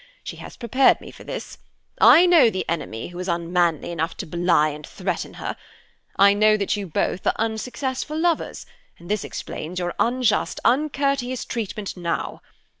She 0.23 0.37
has 0.37 0.57
prepared 0.57 0.99
me 0.99 1.11
for 1.11 1.23
this. 1.23 1.59
I 1.99 2.25
know 2.25 2.49
the 2.49 2.65
enemy 2.67 3.09
who 3.09 3.19
is 3.19 3.27
unmanly 3.27 3.91
enough 3.91 4.17
to 4.17 4.25
belie 4.25 4.69
and 4.69 4.83
threaten 4.83 5.35
her. 5.35 5.55
I 6.15 6.33
know 6.33 6.57
that 6.57 6.75
you 6.75 6.87
both 6.87 7.27
are 7.27 7.35
unsuccessful 7.37 8.17
lovers, 8.17 8.65
and 8.97 9.11
this 9.11 9.23
explains 9.23 9.77
your 9.77 9.93
unjust, 9.99 10.59
uncourteous 10.65 11.45
treatment 11.45 11.95
now. 11.95 12.41